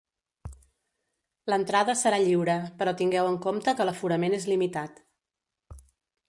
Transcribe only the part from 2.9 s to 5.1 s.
tingueu en compte que l'aforament és limitat.